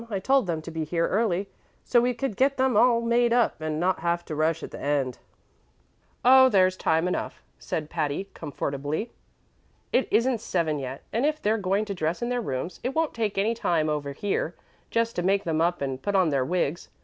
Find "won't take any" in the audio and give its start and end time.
12.95-13.53